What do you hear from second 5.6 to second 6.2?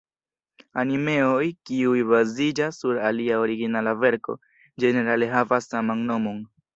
saman